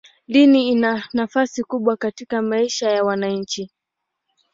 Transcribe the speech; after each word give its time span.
Dini 0.27 0.67
ina 0.69 1.03
nafasi 1.13 1.63
kubwa 1.63 1.97
katika 1.97 2.41
maisha 2.41 2.89
ya 2.91 3.03
wananchi. 3.03 3.71